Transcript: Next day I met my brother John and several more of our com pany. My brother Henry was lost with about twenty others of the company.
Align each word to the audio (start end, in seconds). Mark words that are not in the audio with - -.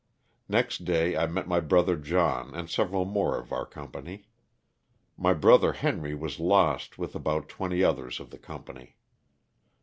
Next 0.49 0.83
day 0.83 1.15
I 1.15 1.27
met 1.27 1.47
my 1.47 1.59
brother 1.59 1.95
John 1.95 2.55
and 2.55 2.67
several 2.67 3.05
more 3.05 3.37
of 3.37 3.51
our 3.51 3.67
com 3.67 3.89
pany. 3.89 4.23
My 5.15 5.35
brother 5.35 5.73
Henry 5.73 6.15
was 6.15 6.39
lost 6.39 6.97
with 6.97 7.13
about 7.13 7.47
twenty 7.47 7.83
others 7.83 8.19
of 8.19 8.31
the 8.31 8.39
company. 8.39 8.95